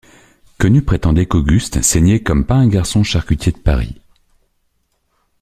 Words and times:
Quenu 0.57 0.81
prétendait 0.81 1.27
qu’Auguste 1.27 1.83
saignait 1.83 2.23
comme 2.23 2.43
pas 2.43 2.55
un 2.55 2.67
garçon 2.67 3.03
charcutier 3.03 3.51
de 3.51 3.59
Paris. 3.59 4.01